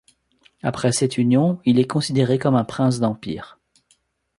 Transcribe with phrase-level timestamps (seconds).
[0.63, 3.59] Après cette union il est considéré comme un Prince d'Empire.